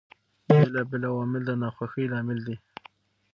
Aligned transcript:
بېلابېل 0.47 1.03
عوامل 1.11 1.41
د 1.45 1.49
ناخوښۍ 1.61 2.05
لامل 2.11 2.39
دي. 2.47 2.55